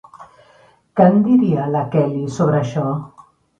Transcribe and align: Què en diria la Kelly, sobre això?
Què 1.01 1.05
en 1.09 1.19
diria 1.27 1.69
la 1.75 1.85
Kelly, 1.93 2.25
sobre 2.39 2.61
això? 2.65 2.89